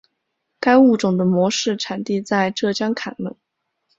[0.59, 3.35] 该物种的模式产地在浙江坎门。